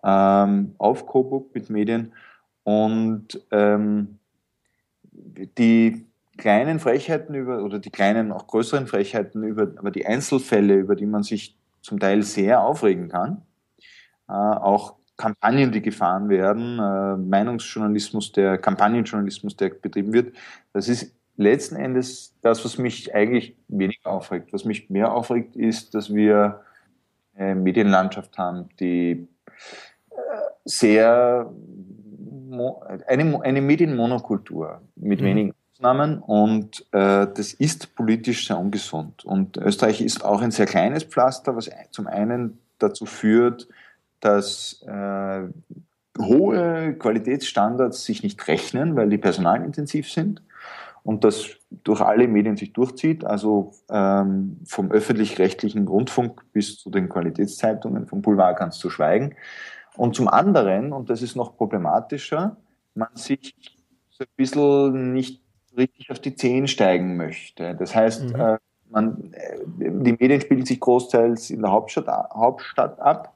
ähm, 0.03 0.75
auf 0.77 1.05
Coburg 1.05 1.53
mit 1.53 1.69
Medien. 1.69 2.13
Und 2.63 3.39
ähm, 3.51 4.19
die, 5.11 6.07
kleinen 6.37 6.79
Frechheiten 6.79 7.35
über 7.35 7.63
oder 7.63 7.79
die 7.79 7.89
kleinen, 7.89 8.31
auch 8.31 8.47
größeren 8.47 8.87
Frechheiten 8.87 9.43
über, 9.43 9.63
über 9.63 9.91
die 9.91 10.05
Einzelfälle, 10.05 10.75
über 10.75 10.95
die 10.95 11.05
man 11.05 11.23
sich 11.23 11.57
zum 11.81 11.99
Teil 11.99 12.23
sehr 12.23 12.61
aufregen 12.61 13.09
kann. 13.09 13.41
Äh, 14.29 14.33
auch 14.33 14.95
Kampagnen, 15.17 15.71
die 15.71 15.81
gefahren 15.81 16.29
werden, 16.29 16.79
äh, 16.79 17.17
Meinungsjournalismus, 17.17 18.31
der 18.31 18.57
Kampagnenjournalismus, 18.59 19.57
der 19.57 19.69
betrieben 19.69 20.13
wird. 20.13 20.35
Das 20.73 20.87
ist 20.87 21.16
letzten 21.37 21.75
Endes 21.75 22.35
das, 22.41 22.65
was 22.65 22.77
mich 22.77 23.13
eigentlich 23.15 23.55
wenig 23.67 23.99
aufregt. 24.03 24.51
Was 24.51 24.65
mich 24.65 24.89
mehr 24.89 25.13
aufregt, 25.13 25.55
ist, 25.55 25.93
dass 25.95 26.13
wir 26.13 26.61
eine 27.35 27.55
Medienlandschaft 27.55 28.37
haben, 28.37 28.69
die 28.79 29.27
äh, 30.09 30.15
sehr 30.65 31.51
eine, 33.07 33.41
eine 33.43 33.61
Medienmonokultur 33.61 34.81
mit 34.95 35.21
mhm. 35.21 35.25
wenigen 35.25 35.53
Ausnahmen 35.73 36.19
und 36.19 36.87
äh, 36.91 37.27
das 37.27 37.53
ist 37.53 37.93
politisch 37.95 38.47
sehr 38.47 38.57
ungesund. 38.57 39.23
Und 39.23 39.57
Österreich 39.57 40.01
ist 40.01 40.25
auch 40.25 40.41
ein 40.41 40.51
sehr 40.51 40.65
kleines 40.65 41.03
Pflaster, 41.03 41.55
was 41.55 41.69
zum 41.91 42.07
einen 42.07 42.57
dazu 42.79 43.05
führt, 43.05 43.67
dass 44.19 44.83
äh, 44.87 45.43
hohe 46.19 46.95
Qualitätsstandards 46.97 48.05
sich 48.05 48.23
nicht 48.23 48.47
rechnen, 48.47 48.95
weil 48.95 49.09
die 49.09 49.19
personalintensiv 49.19 50.11
sind 50.11 50.41
und 51.07 51.23
das 51.23 51.55
durch 51.85 52.01
alle 52.01 52.27
Medien 52.27 52.57
sich 52.57 52.73
durchzieht, 52.73 53.23
also 53.23 53.71
ähm, 53.89 54.59
vom 54.65 54.91
öffentlich-rechtlichen 54.91 55.87
Rundfunk 55.87 56.43
bis 56.51 56.79
zu 56.79 56.89
den 56.89 57.07
Qualitätszeitungen, 57.07 58.07
vom 58.07 58.21
Boulevard 58.21 58.59
ganz 58.59 58.77
zu 58.77 58.89
schweigen. 58.89 59.33
Und 59.95 60.17
zum 60.17 60.27
anderen, 60.27 60.91
und 60.91 61.09
das 61.09 61.21
ist 61.21 61.37
noch 61.37 61.55
problematischer, 61.55 62.57
man 62.93 63.07
sich 63.13 63.55
so 64.09 64.25
ein 64.25 64.29
bisschen 64.35 65.13
nicht 65.13 65.41
richtig 65.77 66.11
auf 66.11 66.19
die 66.19 66.35
Zehen 66.35 66.67
steigen 66.67 67.15
möchte. 67.15 67.73
Das 67.75 67.95
heißt, 67.95 68.33
mhm. 68.33 68.35
äh, 68.35 68.57
man, 68.89 69.31
äh, 69.31 69.59
die 69.77 70.11
Medien 70.11 70.41
spielen 70.41 70.65
sich 70.65 70.81
großteils 70.81 71.51
in 71.51 71.61
der 71.61 71.71
Hauptstadt, 71.71 72.09
Hauptstadt 72.33 72.99
ab 72.99 73.33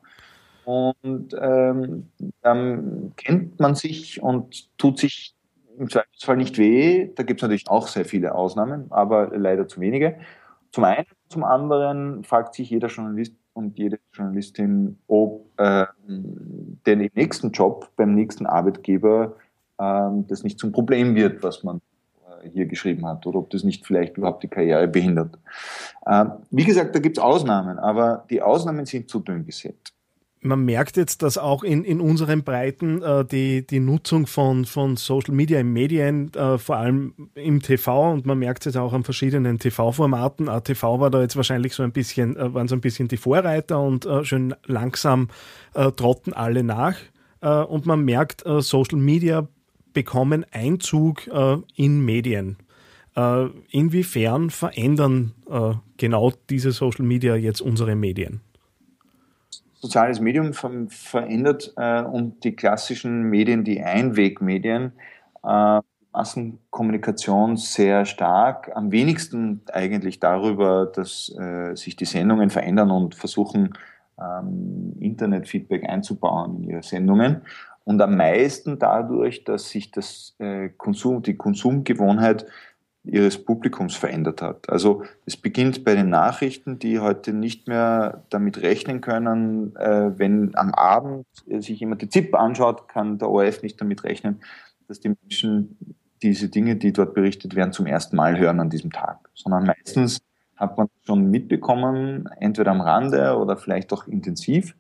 und 0.65 1.33
ähm, 1.39 2.09
dann 2.41 3.13
kennt 3.15 3.61
man 3.61 3.75
sich 3.75 4.21
und 4.21 4.77
tut 4.77 4.99
sich 4.99 5.35
im 5.77 5.89
Zweifelsfall 5.89 6.37
nicht 6.37 6.57
weh. 6.57 7.09
Da 7.15 7.23
gibt 7.23 7.39
es 7.39 7.43
natürlich 7.43 7.69
auch 7.69 7.87
sehr 7.87 8.05
viele 8.05 8.35
Ausnahmen, 8.35 8.91
aber 8.91 9.35
leider 9.37 9.67
zu 9.67 9.81
wenige. 9.81 10.17
Zum 10.71 10.83
einen, 10.85 11.05
zum 11.29 11.43
anderen 11.43 12.23
fragt 12.23 12.55
sich 12.55 12.69
jeder 12.69 12.87
Journalist 12.87 13.35
und 13.53 13.77
jede 13.77 13.99
Journalistin, 14.13 14.97
ob 15.07 15.45
äh, 15.57 15.85
denn 16.07 17.01
im 17.01 17.11
nächsten 17.13 17.51
Job, 17.51 17.89
beim 17.95 18.15
nächsten 18.15 18.45
Arbeitgeber, 18.45 19.35
äh, 19.77 20.09
das 20.27 20.43
nicht 20.43 20.59
zum 20.59 20.71
Problem 20.71 21.15
wird, 21.15 21.43
was 21.43 21.63
man 21.63 21.81
äh, 22.41 22.49
hier 22.49 22.65
geschrieben 22.67 23.05
hat, 23.05 23.25
oder 23.27 23.39
ob 23.39 23.49
das 23.49 23.63
nicht 23.63 23.85
vielleicht 23.85 24.17
überhaupt 24.17 24.43
die 24.43 24.47
Karriere 24.47 24.87
behindert. 24.87 25.37
Äh, 26.05 26.25
wie 26.51 26.63
gesagt, 26.63 26.95
da 26.95 26.99
gibt 26.99 27.17
es 27.17 27.23
Ausnahmen, 27.23 27.77
aber 27.77 28.25
die 28.29 28.41
Ausnahmen 28.41 28.85
sind 28.85 29.09
zu 29.09 29.19
dünn 29.19 29.45
gesät 29.45 29.91
man 30.43 30.65
merkt 30.65 30.97
jetzt, 30.97 31.21
dass 31.21 31.37
auch 31.37 31.63
in, 31.63 31.83
in 31.83 32.01
unseren 32.01 32.43
Breiten 32.43 33.01
äh, 33.03 33.23
die, 33.23 33.65
die 33.65 33.79
Nutzung 33.79 34.25
von, 34.25 34.65
von 34.65 34.97
Social 34.97 35.35
Media 35.35 35.59
in 35.59 35.71
Medien, 35.71 36.33
äh, 36.33 36.57
vor 36.57 36.77
allem 36.77 37.13
im 37.35 37.61
TV, 37.61 38.11
und 38.11 38.25
man 38.25 38.39
merkt 38.39 38.63
es 38.63 38.73
jetzt 38.73 38.77
auch 38.77 38.93
an 38.93 39.03
verschiedenen 39.03 39.59
TV-Formaten. 39.59 40.49
ATV 40.49 40.99
war 40.99 41.11
da 41.11 41.21
jetzt 41.21 41.35
wahrscheinlich 41.35 41.75
so 41.75 41.83
ein 41.83 41.91
bisschen, 41.91 42.35
äh, 42.37 42.53
waren 42.53 42.67
so 42.67 42.75
ein 42.75 42.81
bisschen 42.81 43.07
die 43.07 43.17
Vorreiter 43.17 43.79
und 43.79 44.05
äh, 44.05 44.25
schön 44.25 44.55
langsam 44.65 45.29
äh, 45.75 45.91
trotten 45.91 46.33
alle 46.33 46.63
nach. 46.63 46.95
Äh, 47.41 47.49
und 47.49 47.85
man 47.85 48.03
merkt, 48.03 48.43
Social 48.45 48.97
Media 48.97 49.47
bekommen 49.93 50.45
Einzug 50.51 51.29
in 51.75 52.05
Medien. 52.05 52.55
Inwiefern 53.69 54.49
verändern 54.49 55.33
genau 55.97 56.31
diese 56.49 56.71
Social 56.71 57.03
Media 57.03 57.35
jetzt 57.35 57.59
unsere 57.59 57.97
Medien? 57.97 58.39
Soziales 59.81 60.19
Medium 60.19 60.53
verändert 60.53 61.73
äh, 61.75 62.03
und 62.03 62.43
die 62.43 62.55
klassischen 62.55 63.23
Medien, 63.23 63.63
die 63.63 63.81
Einwegmedien, 63.81 64.93
äh, 65.43 65.81
Massenkommunikation 66.13 67.57
sehr 67.57 68.05
stark. 68.05 68.71
Am 68.75 68.91
wenigsten 68.91 69.61
eigentlich 69.73 70.19
darüber, 70.19 70.85
dass 70.85 71.33
äh, 71.37 71.75
sich 71.75 71.95
die 71.95 72.05
Sendungen 72.05 72.49
verändern 72.49 72.91
und 72.91 73.15
versuchen, 73.15 73.73
ähm, 74.19 74.93
Internetfeedback 74.99 75.89
einzubauen 75.89 76.57
in 76.57 76.69
ihre 76.69 76.83
Sendungen. 76.83 77.41
Und 77.83 78.01
am 78.01 78.15
meisten 78.15 78.77
dadurch, 78.77 79.43
dass 79.43 79.69
sich 79.69 79.91
das 79.91 80.35
äh, 80.37 80.69
Konsum, 80.69 81.23
die 81.23 81.35
Konsumgewohnheit 81.35 82.45
ihres 83.03 83.43
Publikums 83.43 83.95
verändert 83.95 84.41
hat. 84.41 84.69
Also 84.69 85.03
es 85.25 85.35
beginnt 85.35 85.83
bei 85.83 85.95
den 85.95 86.09
Nachrichten, 86.09 86.77
die 86.77 86.99
heute 86.99 87.33
nicht 87.33 87.67
mehr 87.67 88.23
damit 88.29 88.61
rechnen 88.61 89.01
können, 89.01 89.75
äh, 89.75 90.11
wenn 90.17 90.55
am 90.55 90.73
Abend 90.73 91.25
sich 91.45 91.79
jemand 91.79 92.01
die 92.03 92.09
ZIP 92.09 92.35
anschaut, 92.35 92.87
kann 92.87 93.17
der 93.17 93.29
ORF 93.29 93.63
nicht 93.63 93.81
damit 93.81 94.03
rechnen, 94.03 94.41
dass 94.87 94.99
die 94.99 95.15
Menschen 95.21 95.95
diese 96.21 96.49
Dinge, 96.49 96.75
die 96.75 96.93
dort 96.93 97.15
berichtet 97.15 97.55
werden, 97.55 97.73
zum 97.73 97.87
ersten 97.87 98.15
Mal 98.15 98.37
hören 98.37 98.59
an 98.59 98.69
diesem 98.69 98.91
Tag, 98.91 99.29
sondern 99.33 99.65
meistens 99.65 100.19
hat 100.55 100.77
man 100.77 100.87
schon 101.03 101.31
mitbekommen, 101.31 102.29
entweder 102.39 102.69
am 102.69 102.81
Rande 102.81 103.35
oder 103.37 103.57
vielleicht 103.57 103.91
auch 103.93 104.07
intensiv 104.07 104.75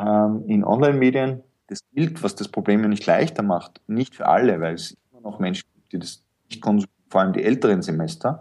ähm, 0.00 0.42
in 0.46 0.64
Online-Medien. 0.64 1.44
Das 1.68 1.80
gilt, 1.92 2.24
was 2.24 2.34
das 2.34 2.48
Problem 2.48 2.82
ja 2.82 2.88
nicht 2.88 3.06
leichter 3.06 3.44
macht, 3.44 3.80
nicht 3.86 4.16
für 4.16 4.26
alle, 4.26 4.60
weil 4.60 4.74
es 4.74 4.96
immer 5.12 5.20
noch 5.20 5.38
Menschen 5.38 5.68
gibt, 5.72 5.92
die 5.92 5.98
das 6.00 6.24
nicht 6.48 6.60
konsumieren 6.60 6.99
vor 7.10 7.20
allem 7.20 7.32
die 7.32 7.44
älteren 7.44 7.82
Semester, 7.82 8.40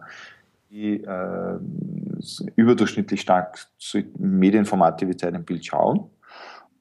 die 0.70 1.04
äh, 1.04 1.60
überdurchschnittlich 2.56 3.22
stark 3.22 3.60
Medienformate 4.18 5.08
wie 5.08 5.18
Zeit 5.18 5.34
im 5.34 5.44
Bild 5.44 5.66
schauen. 5.66 6.10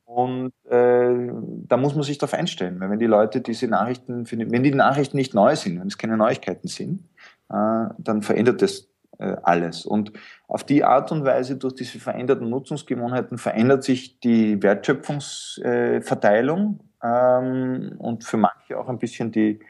Und 0.05 0.53
äh, 0.69 1.31
da 1.69 1.77
muss 1.77 1.95
man 1.95 2.03
sich 2.03 2.19
darauf 2.19 2.35
einstellen, 2.35 2.81
weil 2.81 2.91
wenn 2.91 2.99
die 2.99 3.07
Leute 3.07 3.41
diese 3.41 3.69
Nachrichten, 3.69 4.27
wenn 4.31 4.63
die 4.63 4.75
Nachrichten 4.75 5.17
nicht 5.17 5.35
neu 5.35 5.55
sind, 5.55 5.81
wenn 5.81 5.89
es 5.89 5.99
keine 5.99 6.17
Neuigkeiten 6.17 6.69
sind, 6.69 7.03
äh, 7.51 7.87
dann 7.99 8.23
verändert 8.23 8.63
das 8.63 8.89
äh, 9.19 9.37
alles. 9.43 9.85
Und 9.85 10.13
auf 10.47 10.65
die 10.65 10.85
Art 10.85 11.13
und 11.13 11.25
Weise, 11.25 11.57
durch 11.57 11.75
diese 11.75 11.99
veränderten 11.99 12.49
Nutzungsgewohnheiten, 12.49 13.37
verändert 13.37 13.85
sich 13.85 14.19
die 14.21 14.63
Wertschöpfungsverteilung 14.63 16.81
ähm, 17.03 17.93
und 17.99 18.25
für 18.25 18.39
manche 18.39 18.79
auch 18.79 18.89
ein 18.89 18.99
bisschen 18.99 19.33
die, 19.33 19.61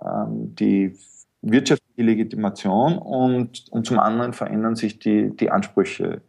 ähm, 0.00 0.54
die 0.54 0.96
wirtschaftliche 1.42 2.02
Legitimation 2.02 2.98
und, 2.98 3.64
und 3.70 3.86
zum 3.86 3.98
anderen 3.98 4.32
verändern 4.32 4.76
sich 4.76 4.98
die, 4.98 5.34
die 5.36 5.50
Ansprüche. 5.50 6.22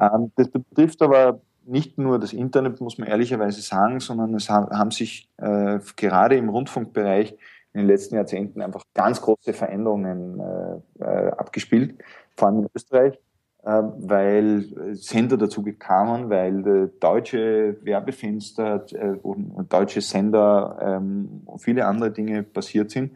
Ähm, 0.00 0.32
das 0.36 0.48
betrifft 0.48 1.02
aber 1.02 1.40
nicht 1.64 1.98
nur 1.98 2.18
das 2.18 2.32
Internet, 2.32 2.80
muss 2.80 2.98
man 2.98 3.08
ehrlicherweise 3.08 3.60
sagen, 3.60 4.00
sondern 4.00 4.34
es 4.34 4.50
haben 4.50 4.90
sich 4.90 5.28
äh, 5.38 5.78
gerade 5.96 6.36
im 6.36 6.48
Rundfunkbereich 6.48 7.36
in 7.72 7.80
den 7.80 7.86
letzten 7.86 8.16
Jahrzehnten 8.16 8.60
einfach 8.60 8.84
ganz 8.94 9.20
große 9.20 9.52
Veränderungen 9.52 10.40
äh, 10.40 11.04
äh, 11.04 11.30
abgespielt, 11.30 12.02
vor 12.36 12.48
allem 12.48 12.60
in 12.60 12.68
Österreich, 12.74 13.14
äh, 13.62 13.82
weil 13.98 14.94
Sender 14.94 15.36
dazu 15.36 15.64
kamen, 15.78 16.28
weil 16.28 16.90
deutsche 17.00 17.76
Werbefenster 17.82 18.84
äh, 18.92 19.16
und 19.22 19.72
deutsche 19.72 20.00
Sender 20.00 20.78
ähm, 20.82 21.42
und 21.46 21.60
viele 21.60 21.86
andere 21.86 22.10
Dinge 22.10 22.42
passiert 22.42 22.90
sind 22.90 23.12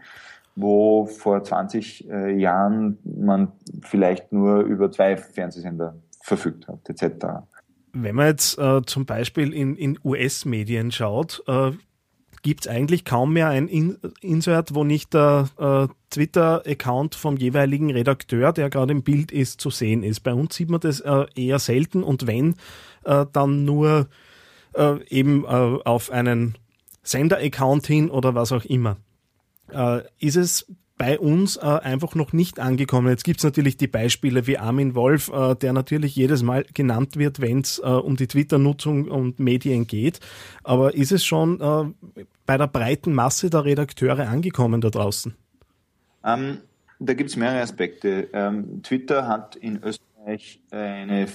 wo 0.56 1.04
vor 1.04 1.44
20 1.44 2.08
äh, 2.08 2.34
Jahren 2.36 2.98
man 3.04 3.52
vielleicht 3.82 4.32
nur 4.32 4.60
über 4.60 4.90
zwei 4.90 5.16
Fernsehsender 5.16 5.94
verfügt 6.22 6.66
hat, 6.66 6.88
etc. 6.88 7.26
Wenn 7.92 8.14
man 8.16 8.26
jetzt 8.26 8.58
äh, 8.58 8.82
zum 8.84 9.06
Beispiel 9.06 9.52
in, 9.52 9.76
in 9.76 9.98
US-Medien 10.02 10.90
schaut, 10.90 11.42
äh, 11.46 11.72
gibt 12.42 12.62
es 12.62 12.68
eigentlich 12.68 13.04
kaum 13.04 13.34
mehr 13.34 13.48
ein 13.48 13.68
in 13.68 13.98
Insert, 14.20 14.74
wo 14.74 14.82
nicht 14.82 15.12
der 15.14 15.48
äh, 15.58 15.88
Twitter-Account 16.10 17.14
vom 17.14 17.36
jeweiligen 17.36 17.90
Redakteur, 17.90 18.52
der 18.52 18.70
gerade 18.70 18.92
im 18.92 19.02
Bild 19.02 19.32
ist, 19.32 19.60
zu 19.60 19.70
sehen 19.70 20.02
ist. 20.02 20.20
Bei 20.20 20.32
uns 20.32 20.54
sieht 20.54 20.70
man 20.70 20.80
das 20.80 21.00
äh, 21.00 21.26
eher 21.34 21.58
selten 21.58 22.02
und 22.02 22.26
wenn, 22.26 22.54
äh, 23.04 23.26
dann 23.32 23.64
nur 23.64 24.08
äh, 24.74 25.04
eben 25.08 25.44
auf 25.46 26.10
einen 26.10 26.56
Sender-Account 27.02 27.86
hin 27.86 28.10
oder 28.10 28.34
was 28.34 28.52
auch 28.52 28.64
immer 28.64 28.96
äh, 29.72 30.02
ist 30.18 30.36
es 30.36 30.66
bei 30.98 31.18
uns 31.18 31.56
äh, 31.56 31.60
einfach 31.60 32.14
noch 32.14 32.32
nicht 32.32 32.58
angekommen. 32.58 33.08
Jetzt 33.08 33.24
gibt 33.24 33.40
es 33.40 33.44
natürlich 33.44 33.76
die 33.76 33.86
Beispiele 33.86 34.46
wie 34.46 34.58
Armin 34.58 34.94
Wolf, 34.94 35.30
äh, 35.30 35.54
der 35.54 35.72
natürlich 35.72 36.16
jedes 36.16 36.42
Mal 36.42 36.64
genannt 36.72 37.16
wird, 37.16 37.40
wenn 37.40 37.60
es 37.60 37.78
äh, 37.78 37.82
um 37.82 38.16
die 38.16 38.26
Twitter-Nutzung 38.26 39.08
und 39.08 39.38
Medien 39.38 39.86
geht. 39.86 40.20
Aber 40.64 40.94
ist 40.94 41.12
es 41.12 41.24
schon 41.24 41.60
äh, 41.60 42.24
bei 42.46 42.56
der 42.56 42.66
breiten 42.66 43.12
Masse 43.12 43.50
der 43.50 43.64
Redakteure 43.64 44.28
angekommen 44.28 44.80
da 44.80 44.88
draußen? 44.88 45.34
Ähm, 46.24 46.58
da 46.98 47.12
gibt 47.12 47.30
es 47.30 47.36
mehrere 47.36 47.60
Aspekte. 47.60 48.28
Ähm, 48.32 48.82
Twitter 48.82 49.28
hat 49.28 49.56
in 49.56 49.82
Österreich 49.82 50.62
eine 50.70 51.28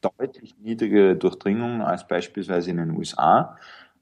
deutlich 0.00 0.56
niedrigere 0.58 1.14
Durchdringung 1.14 1.82
als 1.82 2.08
beispielsweise 2.08 2.70
in 2.70 2.78
den 2.78 2.90
USA 2.90 3.56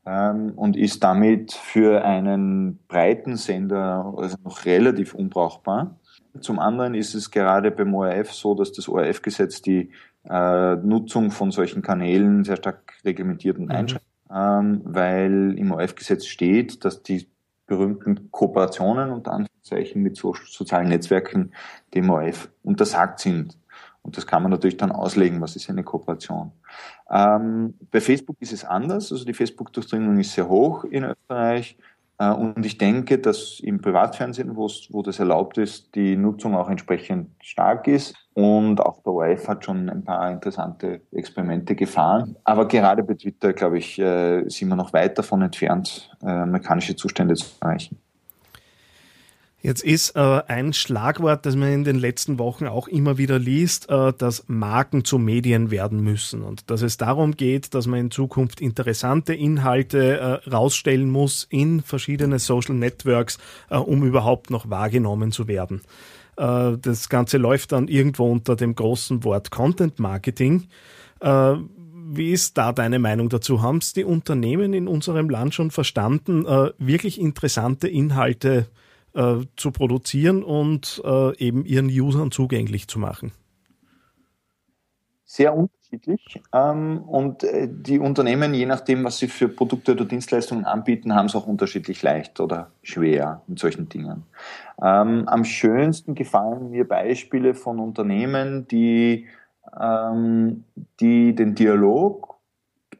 ähm, 0.09 0.53
und 0.57 0.77
ist 0.77 1.05
damit 1.05 1.53
für 1.53 2.05
einen 2.05 2.79
breiten 2.88 3.37
Sender 3.37 4.15
also 4.17 4.37
noch 4.43 4.65
relativ 4.65 5.15
unbrauchbar. 5.15 5.99
Zum 6.41 6.59
anderen 6.59 6.95
ist 6.95 7.15
es 7.15 7.31
gerade 7.31 7.71
beim 7.71 7.95
ORF 7.95 8.33
so, 8.33 8.55
dass 8.55 8.73
das 8.73 8.88
ORF-Gesetz 8.88 9.61
die 9.61 9.91
äh, 10.25 10.77
Nutzung 10.77 11.31
von 11.31 11.50
solchen 11.50 11.83
Kanälen 11.83 12.45
sehr 12.45 12.57
stark 12.57 12.95
reglementiert 13.05 13.59
und 13.59 13.67
mhm. 13.67 13.73
einschränkt, 13.73 14.07
ähm, 14.35 14.81
weil 14.85 15.55
im 15.59 15.73
ORF-Gesetz 15.73 16.27
steht, 16.27 16.85
dass 16.85 17.03
die 17.03 17.29
berühmten 17.67 18.31
Kooperationen 18.31 19.11
unter 19.11 19.33
Anführungszeichen 19.33 20.03
mit 20.03 20.17
so, 20.17 20.35
sozialen 20.49 20.88
Netzwerken 20.88 21.53
dem 21.95 22.09
ORF 22.09 22.49
untersagt 22.62 23.21
sind. 23.21 23.59
Und 24.09 24.17
das 24.17 24.27
kann 24.27 24.43
man 24.43 24.50
natürlich 24.50 24.79
dann 24.79 24.91
auslegen, 24.91 25.43
was 25.43 25.55
ist 25.55 25.69
eine 25.69 25.85
Kooperation. 25.85 26.50
Ähm, 27.11 27.75
bei 27.91 28.00
Facebook 28.00 28.37
ist 28.41 28.55
es 28.55 28.65
anders, 28.65 29.12
also 29.12 29.23
die 29.27 29.35
Facebook-Durchdringung 29.35 30.19
ist 30.19 30.33
sehr 30.33 30.49
hoch 30.49 30.85
in 30.85 31.05
Österreich. 31.05 31.77
Äh, 32.17 32.31
und 32.31 32.65
ich 32.65 32.79
denke, 32.79 33.19
dass 33.19 33.61
im 33.61 33.83
Privatfernsehen, 33.83 34.57
wo 34.57 35.03
das 35.03 35.19
erlaubt 35.19 35.59
ist, 35.59 35.95
die 35.95 36.17
Nutzung 36.17 36.57
auch 36.57 36.71
entsprechend 36.71 37.33
stark 37.43 37.87
ist. 37.87 38.15
Und 38.33 38.81
auch 38.81 39.03
der 39.03 39.12
ORF 39.12 39.47
hat 39.47 39.67
schon 39.67 39.91
ein 39.91 40.03
paar 40.03 40.33
interessante 40.33 41.03
Experimente 41.12 41.75
gefahren. 41.75 42.35
Aber 42.45 42.67
gerade 42.67 43.03
bei 43.03 43.12
Twitter, 43.12 43.53
glaube 43.53 43.77
ich, 43.77 43.99
äh, 43.99 44.49
sind 44.49 44.69
wir 44.69 44.77
noch 44.77 44.95
weit 44.95 45.19
davon 45.19 45.43
entfernt, 45.43 46.11
äh, 46.23 46.31
amerikanische 46.31 46.97
Zustände 46.97 47.35
zu 47.35 47.45
erreichen. 47.61 47.99
Jetzt 49.61 49.83
ist 49.83 50.15
äh, 50.15 50.21
ein 50.47 50.73
Schlagwort, 50.73 51.45
das 51.45 51.57
man 51.57 51.73
in 51.73 51.83
den 51.83 51.99
letzten 51.99 52.38
Wochen 52.38 52.69
auch 52.69 52.87
immer 52.87 53.19
wieder 53.19 53.41
liest, 53.41 53.91
äh, 53.91 54.12
dass 54.17 54.45
Marken 54.47 55.05
zu 55.05 55.19
Medien 55.19 55.73
werden 55.73 56.00
müssen 56.00 56.43
und 56.43 56.71
dass 56.71 56.83
es 56.83 56.97
darum 56.97 57.33
geht, 57.33 57.75
dass 57.75 57.88
man 57.88 57.99
in 57.99 58.11
Zukunft 58.12 58.61
interessante 58.61 59.35
Inhalte 59.35 60.21
äh, 60.21 60.49
rausstellen 60.49 61.11
muss 61.11 61.45
in 61.50 61.83
verschiedene 61.83 62.38
Social 62.38 62.77
Networks, 62.77 63.38
äh, 63.69 63.77
um 63.77 64.05
überhaupt 64.05 64.50
noch 64.50 64.71
wahrgenommen 64.71 65.33
zu 65.33 65.49
werden. 65.49 65.81
Äh, 66.37 66.79
das 66.81 67.09
Ganze 67.09 67.38
läuft 67.38 67.73
dann 67.73 67.88
irgendwo 67.88 68.31
unter 68.31 68.55
dem 68.55 68.77
großen 68.77 69.25
Wort 69.25 69.50
Content 69.50 69.99
Marketing. 69.99 70.69
Äh, 71.19 71.55
wie 72.11 72.31
ist 72.31 72.57
da 72.57 72.73
deine 72.73 73.00
Meinung 73.00 73.29
dazu? 73.29 73.61
Haben 73.61 73.79
es 73.79 73.93
die 73.93 74.05
Unternehmen 74.05 74.73
in 74.73 74.87
unserem 74.87 75.29
Land 75.29 75.53
schon 75.53 75.71
verstanden, 75.71 76.47
wirklich 76.79 77.21
interessante 77.21 77.87
Inhalte 77.87 78.67
zu 79.57 79.71
produzieren 79.71 80.43
und 80.43 81.03
äh, 81.05 81.37
eben 81.38 81.65
ihren 81.65 81.87
Usern 81.87 82.31
zugänglich 82.31 82.88
zu 82.88 82.99
machen? 82.99 83.33
Sehr 85.25 85.55
unterschiedlich. 85.55 86.41
Ähm, 86.55 87.03
und 87.03 87.45
äh, 87.45 87.69
die 87.71 87.99
Unternehmen, 87.99 88.55
je 88.55 88.65
nachdem, 88.65 89.05
was 89.05 89.19
sie 89.19 89.29
für 89.29 89.49
Produkte 89.49 89.93
oder 89.93 90.05
Dienstleistungen 90.05 90.65
anbieten, 90.65 91.15
haben 91.15 91.27
es 91.27 91.35
auch 91.35 91.47
unterschiedlich 91.47 92.03
leicht 92.03 92.41
oder 92.41 92.71
schwer 92.83 93.43
mit 93.47 93.59
solchen 93.59 93.88
Dingen. 93.88 94.25
Ähm, 94.83 95.29
am 95.29 95.45
schönsten 95.45 96.15
gefallen 96.15 96.71
mir 96.71 96.88
Beispiele 96.88 97.55
von 97.55 97.79
Unternehmen, 97.79 98.69
die, 98.69 99.27
ähm, 99.79 100.65
die 101.00 101.35
den 101.35 101.55
Dialog 101.55 102.37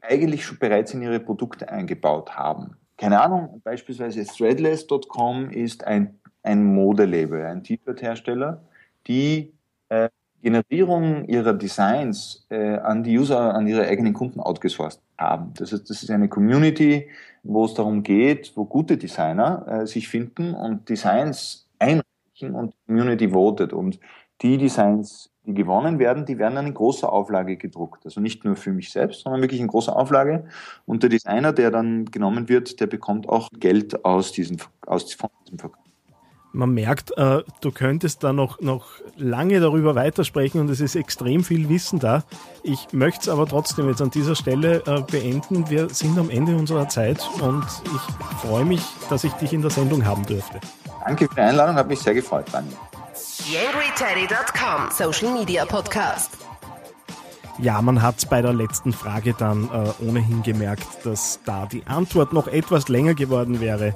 eigentlich 0.01 0.45
schon 0.45 0.59
bereits 0.59 0.93
in 0.93 1.01
ihre 1.01 1.19
Produkte 1.19 1.69
eingebaut 1.69 2.35
haben 2.37 2.75
keine 2.99 3.21
Ahnung, 3.21 3.61
beispielsweise 3.63 4.25
Threadless.com 4.25 5.51
ist 5.51 5.85
ein, 5.85 6.19
ein 6.43 6.65
Modelabel, 6.65 7.45
ein 7.45 7.63
T-Shirt-Hersteller, 7.63 8.61
die 9.07 9.53
äh, 9.87 10.09
Generierung 10.41 11.25
ihrer 11.25 11.53
Designs 11.53 12.45
äh, 12.49 12.75
an 12.75 13.03
die 13.03 13.17
User, 13.17 13.53
an 13.53 13.67
ihre 13.67 13.87
eigenen 13.87 14.13
Kunden 14.13 14.41
outgesourced 14.41 15.01
haben. 15.17 15.53
Das 15.55 15.71
heißt, 15.71 15.89
das 15.89 16.03
ist 16.03 16.11
eine 16.11 16.27
Community, 16.27 17.07
wo 17.43 17.63
es 17.63 17.73
darum 17.73 18.03
geht, 18.03 18.51
wo 18.55 18.65
gute 18.65 18.97
Designer 18.97 19.65
äh, 19.67 19.87
sich 19.87 20.09
finden 20.09 20.53
und 20.53 20.89
Designs 20.89 21.69
einreichen 21.79 22.53
und 22.53 22.73
Community 22.85 23.29
votet. 23.29 23.71
Und 23.71 23.99
die 24.41 24.57
Designs 24.57 25.29
die 25.49 25.53
gewonnen 25.55 25.99
werden, 25.99 26.25
die 26.25 26.37
werden 26.37 26.55
dann 26.55 26.67
in 26.67 26.73
großer 26.73 27.11
Auflage 27.11 27.57
gedruckt. 27.57 28.05
Also 28.05 28.21
nicht 28.21 28.45
nur 28.45 28.55
für 28.55 28.71
mich 28.71 28.91
selbst, 28.91 29.23
sondern 29.23 29.41
wirklich 29.41 29.59
in 29.59 29.67
großer 29.67 29.95
Auflage. 29.95 30.45
Und 30.85 31.01
der 31.01 31.09
Designer, 31.09 31.53
der 31.53 31.71
dann 31.71 32.05
genommen 32.05 32.49
wird, 32.49 32.79
der 32.79 32.87
bekommt 32.87 33.27
auch 33.27 33.49
Geld 33.59 34.05
aus 34.05 34.31
diesem, 34.31 34.57
aus 34.85 35.07
diesem 35.07 35.29
Verkauf. 35.57 35.83
Man 36.51 36.73
merkt, 36.73 37.15
äh, 37.15 37.43
du 37.61 37.71
könntest 37.71 38.23
da 38.23 38.33
noch, 38.33 38.59
noch 38.59 38.87
lange 39.17 39.59
darüber 39.59 39.93
weitersprechen 39.93 40.59
und 40.59 40.69
es 40.69 40.81
ist 40.81 40.95
extrem 40.95 41.43
viel 41.43 41.69
Wissen 41.69 41.99
da. 41.99 42.23
Ich 42.63 42.91
möchte 42.91 43.21
es 43.21 43.29
aber 43.29 43.45
trotzdem 43.45 43.87
jetzt 43.87 44.01
an 44.01 44.09
dieser 44.09 44.35
Stelle 44.35 44.81
äh, 44.87 45.01
beenden. 45.01 45.69
Wir 45.69 45.89
sind 45.89 46.17
am 46.17 46.31
Ende 46.31 46.55
unserer 46.55 46.89
Zeit 46.89 47.27
und 47.41 47.65
ich 47.85 48.37
freue 48.37 48.65
mich, 48.65 48.81
dass 49.11 49.23
ich 49.23 49.33
dich 49.33 49.53
in 49.53 49.61
der 49.61 49.69
Sendung 49.69 50.05
haben 50.05 50.25
durfte. 50.25 50.59
Danke 51.05 51.27
für 51.27 51.35
die 51.35 51.41
Einladung, 51.41 51.75
hat 51.75 51.87
mich 51.87 51.99
sehr 51.99 52.15
gefreut, 52.15 52.45
Daniel 52.51 52.75
TheAngryTeddy.com 53.39 54.91
Social 54.91 55.33
Media 55.33 55.63
Podcast. 55.65 56.37
Ja, 57.57 57.81
man 57.81 58.01
hat 58.01 58.29
bei 58.29 58.41
der 58.41 58.51
letzten 58.51 58.91
Frage 58.91 59.33
dann 59.33 59.69
äh, 59.69 60.03
ohnehin 60.03 60.43
gemerkt, 60.43 61.05
dass 61.05 61.39
da 61.45 61.65
die 61.65 61.87
Antwort 61.87 62.33
noch 62.33 62.47
etwas 62.47 62.89
länger 62.89 63.13
geworden 63.13 63.61
wäre. 63.61 63.95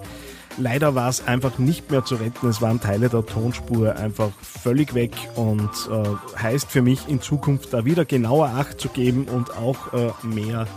Leider 0.57 0.95
war 0.95 1.09
es 1.09 1.27
einfach 1.27 1.59
nicht 1.59 1.91
mehr 1.91 2.05
zu 2.05 2.15
retten. 2.15 2.47
Es 2.47 2.61
waren 2.61 2.79
Teile 2.79 3.09
der 3.09 3.25
Tonspur 3.25 3.97
einfach 3.97 4.31
völlig 4.41 4.93
weg 4.93 5.11
und 5.35 5.69
äh, 5.91 6.39
heißt 6.41 6.71
für 6.71 6.81
mich 6.81 7.09
in 7.09 7.21
Zukunft 7.21 7.73
da 7.73 7.83
wieder 7.83 8.05
genauer 8.05 8.47
Acht 8.47 8.79
zu 8.79 8.87
geben 8.87 9.25
und 9.25 9.55
auch 9.57 9.91
äh, 9.93 10.11
mehr 10.25 10.67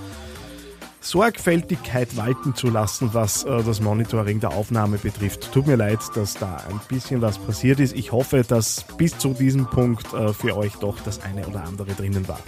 Sorgfältigkeit 1.07 2.17
walten 2.17 2.55
zu 2.55 2.69
lassen, 2.69 3.11
was 3.13 3.45
äh, 3.45 3.63
das 3.63 3.81
Monitoring 3.81 4.41
der 4.41 4.51
Aufnahme 4.51 4.99
betrifft. 4.99 5.53
Tut 5.53 5.67
mir 5.67 5.77
leid, 5.77 6.01
dass 6.15 6.35
da 6.35 6.63
ein 6.69 6.81
bisschen 6.89 7.23
was 7.23 7.39
passiert 7.39 7.81
ist. 7.81 7.95
Ich 7.95 8.13
hoffe, 8.13 8.43
dass 8.47 8.85
bis 8.97 9.17
zu 9.17 9.33
diesem 9.33 9.67
Punkt 9.67 10.13
äh, 10.13 10.33
für 10.33 10.57
euch 10.57 10.75
doch 10.77 10.99
das 11.01 11.23
eine 11.23 11.47
oder 11.47 11.65
andere 11.65 11.93
drinnen 11.93 12.27
war. 12.29 12.41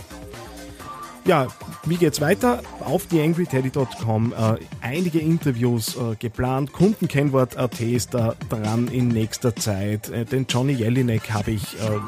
Ja, 1.25 1.47
wie 1.85 1.97
geht's 1.97 2.23
weiter? 2.23 2.63
Auf 2.81 3.07
theangryteddy.com 3.07 4.33
äh, 4.33 4.57
einige 4.81 5.19
Interviews 5.19 5.95
äh, 5.97 6.17
geplant. 6.19 6.73
Kundenkennwort.at 6.73 7.81
ist 7.81 8.15
da 8.15 8.35
dran 8.49 8.89
in 8.89 9.09
nächster 9.09 9.55
Zeit. 9.55 10.09
Äh, 10.09 10.25
den 10.25 10.47
Johnny 10.49 10.73
Jelinek 10.73 11.31
habe 11.31 11.51
ich 11.51 11.75
äh, 11.75 11.99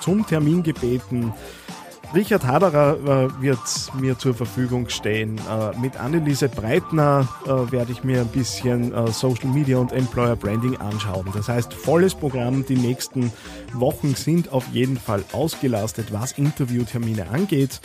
zum 0.00 0.24
Termin 0.26 0.62
gebeten. 0.62 1.32
Richard 2.14 2.46
Haderer 2.46 2.96
äh, 2.96 3.42
wird 3.42 3.58
mir 4.00 4.18
zur 4.18 4.32
Verfügung 4.34 4.88
stehen. 4.88 5.38
Äh, 5.38 5.78
mit 5.78 5.98
Anneliese 6.00 6.48
Breitner 6.48 7.28
äh, 7.44 7.70
werde 7.70 7.92
ich 7.92 8.02
mir 8.02 8.22
ein 8.22 8.28
bisschen 8.28 8.94
äh, 8.94 9.12
Social 9.12 9.48
Media 9.48 9.76
und 9.76 9.92
Employer 9.92 10.34
Branding 10.34 10.76
anschauen. 10.78 11.26
Das 11.34 11.48
heißt, 11.48 11.74
volles 11.74 12.14
Programm. 12.14 12.64
Die 12.64 12.76
nächsten 12.76 13.30
Wochen 13.74 14.14
sind 14.14 14.52
auf 14.52 14.66
jeden 14.72 14.96
Fall 14.96 15.22
ausgelastet, 15.32 16.10
was 16.10 16.32
Interviewtermine 16.32 17.28
angeht. 17.28 17.80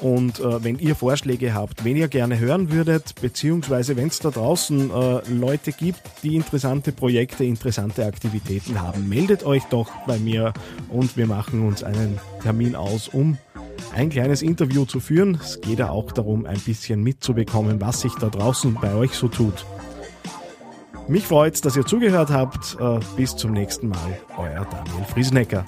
Und 0.00 0.40
äh, 0.40 0.64
wenn 0.64 0.78
ihr 0.78 0.94
Vorschläge 0.94 1.54
habt, 1.54 1.84
wen 1.84 1.96
ihr 1.96 2.08
gerne 2.08 2.38
hören 2.38 2.72
würdet, 2.72 3.14
beziehungsweise 3.20 3.96
wenn 3.96 4.08
es 4.08 4.18
da 4.18 4.30
draußen 4.30 4.90
äh, 4.90 5.20
Leute 5.32 5.72
gibt, 5.72 6.00
die 6.22 6.34
interessante 6.34 6.92
Projekte, 6.92 7.44
interessante 7.44 8.04
Aktivitäten 8.04 8.80
haben, 8.82 9.08
meldet 9.08 9.44
euch 9.44 9.62
doch 9.64 9.90
bei 10.06 10.18
mir 10.18 10.52
und 10.88 11.16
wir 11.16 11.26
machen 11.26 11.66
uns 11.66 11.84
einen 11.84 12.18
Termin 12.42 12.74
aus, 12.74 13.08
um 13.08 13.38
ein 13.94 14.10
kleines 14.10 14.42
Interview 14.42 14.84
zu 14.84 15.00
führen. 15.00 15.38
Es 15.40 15.60
geht 15.60 15.78
ja 15.78 15.90
auch 15.90 16.12
darum, 16.12 16.46
ein 16.46 16.60
bisschen 16.60 17.02
mitzubekommen, 17.02 17.80
was 17.80 18.00
sich 18.00 18.14
da 18.14 18.28
draußen 18.28 18.74
bei 18.80 18.94
euch 18.94 19.12
so 19.12 19.28
tut. 19.28 19.64
Mich 21.08 21.26
freut, 21.26 21.64
dass 21.64 21.76
ihr 21.76 21.84
zugehört 21.84 22.30
habt. 22.30 22.76
Äh, 22.80 23.00
bis 23.16 23.36
zum 23.36 23.52
nächsten 23.52 23.88
Mal. 23.88 24.18
Euer 24.36 24.64
Daniel 24.64 25.04
Friesenecker. 25.12 25.64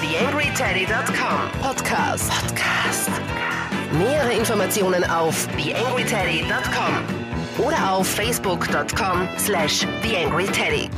TheAngryTeddy.com 0.00 1.62
Podcast. 1.62 2.30
Podcast. 2.30 3.10
Nähere 3.92 4.32
Informationen 4.32 5.04
auf 5.04 5.46
TheAngryTeddy.com 5.56 7.64
oder 7.64 7.92
auf 7.92 8.06
Facebook.com 8.06 9.28
slash 9.38 9.86
TheAngryTeddy. 10.02 10.90